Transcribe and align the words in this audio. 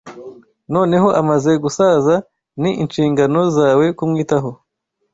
Noneho 0.73 1.07
amaze 1.21 1.51
gusaza, 1.63 2.15
ni 2.61 2.71
inshingano 2.83 3.39
zawe 3.55 3.85
kumwitaho. 3.97 4.49